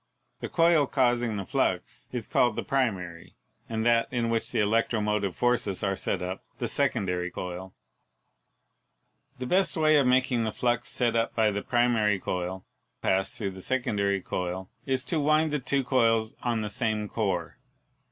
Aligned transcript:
The 0.39 0.49
coil 0.49 0.87
causing 0.87 1.37
the 1.37 1.45
flux 1.45 2.09
is 2.11 2.25
called 2.27 2.55
the 2.55 2.63
ELECTRO 2.63 2.85
MAGNETIC 2.85 3.03
MACHINERY 3.03 3.35
203 3.67 3.69
primary, 3.69 3.69
and 3.69 3.85
that 3.85 4.07
in 4.11 4.31
which 4.31 4.51
the 4.51 4.59
electromotive 4.59 5.35
forces 5.35 5.83
are 5.83 5.95
set 5.95 6.23
up, 6.23 6.43
the 6.57 6.67
secondary 6.67 7.29
coil. 7.29 7.75
The 9.37 9.45
best 9.45 9.77
way 9.77 9.97
of 9.97 10.07
making 10.07 10.43
the 10.43 10.51
flux 10.51 10.89
set 10.89 11.15
up 11.15 11.35
by 11.35 11.51
the 11.51 11.61
primary 11.61 12.19
coil 12.19 12.65
pass 13.03 13.29
through 13.31 13.51
the 13.51 13.61
secondary 13.61 14.21
coil 14.23 14.71
is 14.87 15.03
to 15.03 15.19
wind 15.19 15.51
the 15.51 15.59
two 15.59 15.83
coils 15.83 16.35
on 16.41 16.61
the 16.61 16.69
same 16.71 17.07
core. 17.07 17.59